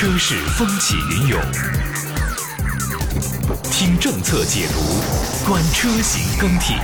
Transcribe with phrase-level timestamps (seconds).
[0.00, 1.40] 车市风起云涌，
[3.64, 4.80] 听政策解读，
[5.44, 6.74] 观车型更替，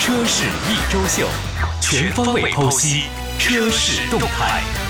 [0.00, 1.28] 车市一周秀，
[1.80, 3.04] 全方位剖析
[3.38, 4.87] 车市动态。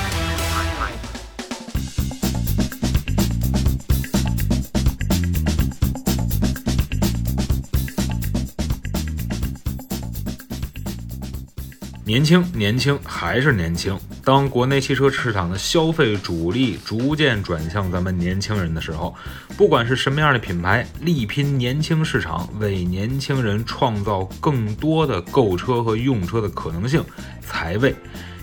[12.09, 13.95] 年轻，年轻，还是年轻。
[14.25, 19.15] 当国内汽车市场的消费主力逐渐转向咱们年轻人的时候，
[19.59, 27.05] 不管是什么样的品牌，力拼年轻市场，为年轻人创造更多的购车和用车的可能性，
[27.43, 27.95] 才为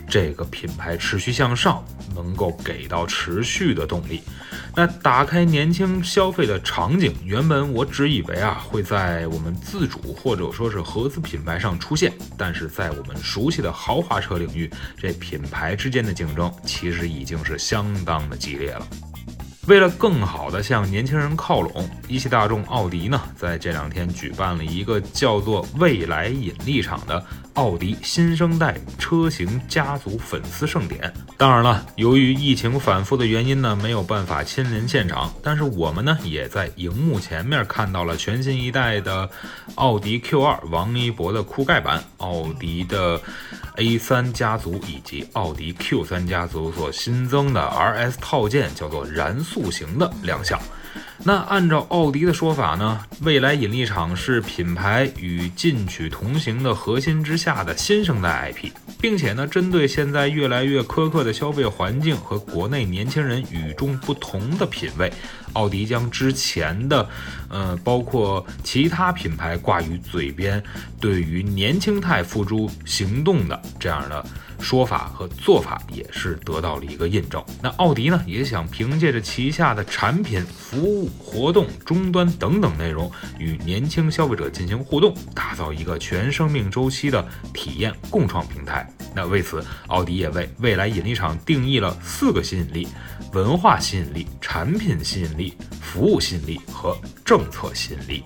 [0.08, 4.22] 这个品牌持续向上能够给到持续的动力。
[4.76, 18.86] 那打开年轻消费的场景，原本我只以为啊会在我们自主或者说是合资品牌上出现，但是在我们熟悉的豪华车领域，这品牌之间的竞争其实已经是相当的激烈了。
[19.68, 27.26] 为了更好的向年轻人靠拢，一汽大众奥迪呢，在这两天举办了一个叫做“未来引力场”的
[27.56, 31.14] 奥迪新生代车型家族粉丝盛典。
[31.38, 39.30] 当然了，由于疫情反复的原因呢，没有办法亲临现场，但是我们呢，也在荧幕前面看到了全新一代的
[39.76, 43.22] 奥迪 Q2 王一博的酷盖版，奥迪的
[43.76, 49.66] A3 家族以及奥迪 Q3 家族所新增的 RS 套件，叫做燃速。
[49.76, 50.58] 型的亮相。
[51.24, 58.72] 那按照奥迪的说法呢，未来引力场是品牌与进取同行的核心之下的新生代 IP，
[59.02, 65.12] 并且呢，针对现在越来越苛刻的消费环境和国内年轻人与众不同的品味，
[65.56, 67.10] 奥迪将之前的，
[67.50, 70.64] 呃，包括其他品牌挂于嘴边，
[71.00, 74.26] 对于年轻态付诸行动的这样的。
[74.58, 77.44] 说法和做法也是得到了一个印证。
[77.62, 87.24] 那奥迪呢，也想凭借着旗下的产品、服务、活动、终端等等内容，与年轻消费者进行互动，打造一个全生命周期的
[87.54, 88.90] 体验共创平台。
[89.14, 92.88] 那为此，奥迪也为未来引力场定义了四个吸引力：
[93.34, 95.45] 文化吸引力、产品吸引力、
[95.82, 98.24] 服务吸引力和政策吸引力。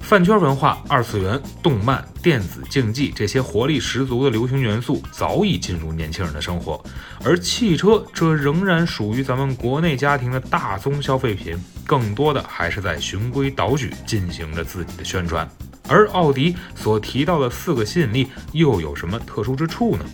[0.00, 6.84] 饭圈文化、二次元、动漫、电子竞技这些活力十足的流行元素早已进入年轻人的生活，
[7.24, 15.48] 而汽车这仍然属于咱们国内家庭的大宗消费品，更多的还是在循规蹈矩进行着自己的宣传。
[15.88, 20.04] 而奥迪所提到的四个吸引力又有什么特殊之处呢？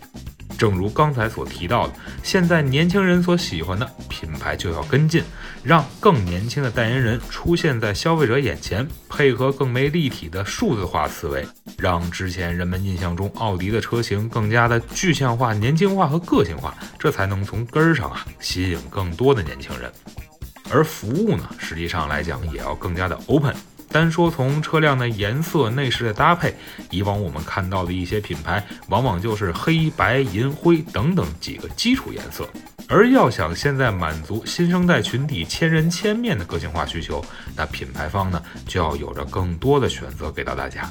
[0.58, 5.22] 正如刚才所提到的，现在年轻人所喜欢的品牌就要跟进，
[5.62, 11.46] 让更年轻的代言人出现在消费者眼前，配合更为立体的数字化思维，
[11.78, 19.90] 让之前人们印象中奥迪的车型更加的具象化、年轻化和个性化，这才能从根儿上啊吸引更多的年轻人。
[20.70, 23.54] 而服务呢，实际上来讲也要更加的 open。
[23.90, 26.54] 单说从车辆的颜色、内饰的搭配，
[26.90, 32.48] 以往我们看到的一些品牌，往往就是黑白、银灰等等几个基础颜色。
[32.88, 37.22] 而要想现在满足新生代群体千人千面的个性化需求，
[37.54, 40.90] 那品牌方呢就要有着更多的选择给到大家。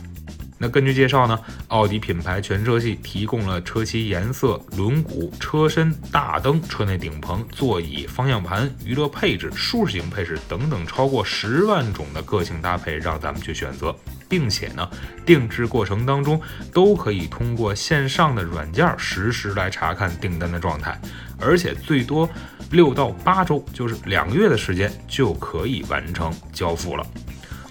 [0.60, 13.96] 那根据介绍呢，奥迪品牌全车系提供了车漆颜色、轮毂、车身、大灯、车内顶棚、座椅、方向盘、娱乐配置、舒适型配置等等超过十万种的个性搭配，让咱们去选择，
[14.28, 14.90] 并且呢，
[15.24, 16.42] 定制过程当中
[16.74, 21.00] 都可以通过线上的软件实时来查看订单的状态，
[21.40, 22.28] 而且最多
[22.72, 27.06] 六到八周，就是两个月的时间就可以完成交付了。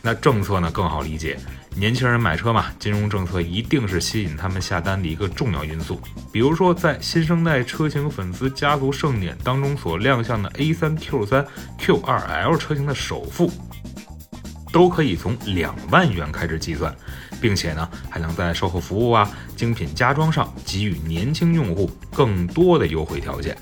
[0.03, 1.37] 那政策呢更好理解。
[1.79, 6.01] 年轻人买车嘛，金融政策一定是吸引他们下单的一个重要因素。
[6.33, 11.45] 比如说，在新生代车型粉丝家族盛典当中所亮相的 A3、Q3、
[11.79, 13.53] Q2L 车型的首付，
[14.73, 16.97] 都可以从两万元开始计算，
[17.43, 23.55] 并且呢，还能在售后服务啊、精品家装上给予年轻用户更多的优惠条件。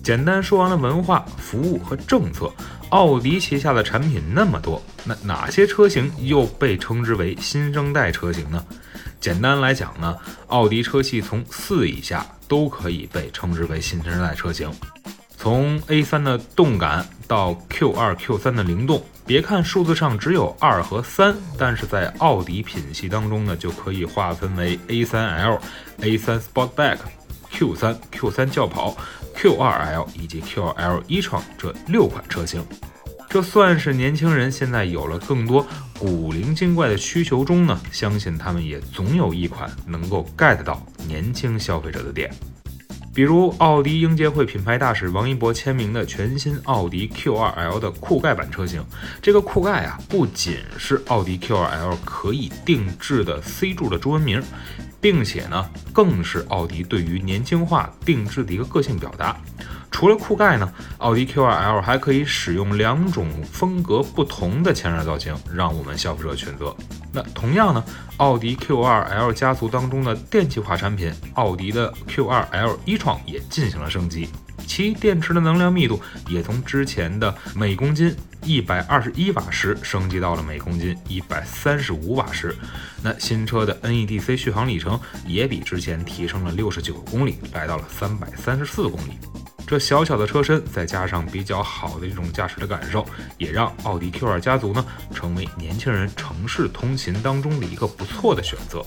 [0.00, 2.52] 简单说完了文化、服务和政策。
[2.92, 8.62] 奥迪旗下的产品那么多，那哪些车型又被称之为新生代车型呢？
[9.18, 10.14] 简单来讲呢，
[10.48, 14.70] 奥迪车系从四以下都可以被称之为新生代车型。
[15.38, 25.58] 从 A3 的动感到 Q2、Q3 的灵动，别看数字上只有二和三，但是在奥迪品系当中呢，就可以划分为 A3L、
[26.00, 26.98] A3 Sportback、
[27.62, 28.96] Q3、Q3 轿跑。
[29.34, 32.62] Q2L 以及 Q2L 一创这六款车型，
[33.30, 35.66] 这算是年轻人现在有了更多
[35.98, 42.30] 古灵精怪的需求中呢，相信他们也总有一款能够 get 到年轻消费者的点。
[43.14, 48.84] 比如奥迪英杰会品牌大使王一博签名的全新奥迪 Q2L 的酷盖版车型。
[49.20, 54.42] 这个酷盖啊，不仅是奥迪 Q2L 可以定制的 C 柱的中文名，
[55.02, 59.36] 并且呢，更是奥迪对于年轻化定制的一个个性表达。
[59.90, 66.74] 除了酷盖呢，奥迪 Q2L 还可以使用两种风格不同的前脸造型，让我们消费者选择。
[67.12, 67.84] 那同样呢，
[68.16, 74.30] 奥迪 Q2L 家族当中的电气化产品，奥迪的 Q2L 一创也进行了升级，
[74.74, 82.56] 其电池的能量密度也从之前的每公斤一百二十一瓦时升级到了每公斤一百三十五瓦时。
[83.02, 89.18] 那新车的 NEDC 续航里程也比之前提升了六十九公里，来到了三百三十四公里。
[89.66, 94.82] 这小小的车身，再加上比较好的这种驾驶的感受，也让奥迪 Q2 家族呢
[95.14, 98.82] 成为年轻人城市通勤当中的一个不错的选择。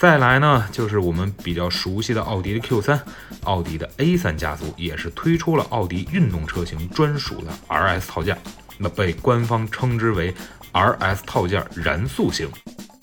[0.00, 2.98] 再来呢，就是我们比较熟悉的奥迪的 Q3，
[3.42, 8.34] 奥迪的 A3 家族也是推出了奥迪运动车型专属的 RS 套件，
[8.78, 10.34] 那被官方称之为
[10.72, 12.48] RS 套件燃速型。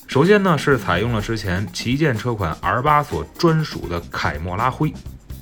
[0.07, 4.91] 首先呢，是采用了之前旗舰车款 R8 所专属的凯莫拉灰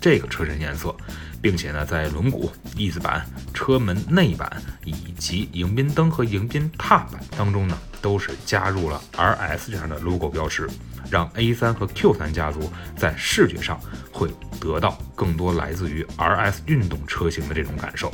[0.01, 0.93] 这个车身颜色。
[1.41, 3.23] 并且呢，在轮毂、翼子板、
[3.53, 4.51] 车门内板
[4.83, 10.67] 以及迎宾灯和迎宾踏板当中呢，都是加入了 RS 这样的 logo 标识，
[11.09, 13.79] 让 A3 和 Q3 家族在视觉上
[14.11, 14.29] 会
[14.59, 18.13] 得到更多来自于 RS 运动车型的这种感受。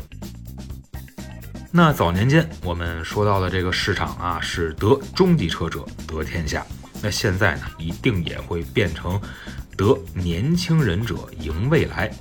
[1.71, 6.65] 那早年间我们说到的这个市场啊，是得中级车者得天下，
[7.01, 9.19] 那现在呢，一定也会变成
[9.77, 12.11] 得年轻人者赢未来。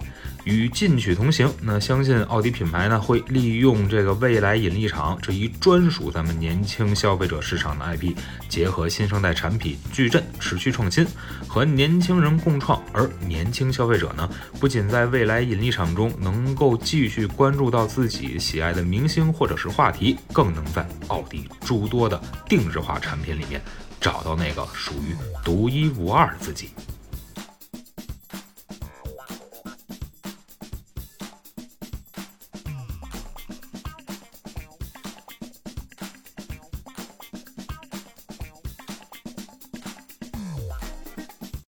[0.45, 8.15] 与进取同行，那相信奥迪品牌呢会利用这个未来引力场这一专属咱们年轻消费者市场的 IP，
[8.49, 11.07] 结合新生代产品矩阵持续创新，
[11.47, 12.83] 和年轻人共创。
[12.93, 14.29] 而年轻消费者呢，
[14.59, 23.61] 不仅在未来引力场中能够继续关注到自己喜爱的明星或者是话题，更能在奥迪诸多的定制化产品里面
[24.01, 25.15] 找到那个属于
[25.45, 26.71] 独一无二的自己。